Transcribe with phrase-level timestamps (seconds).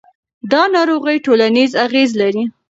[0.51, 2.43] دا ناروغي ټولنیز اغېز لري.